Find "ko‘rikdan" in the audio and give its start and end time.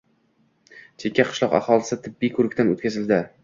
2.41-2.77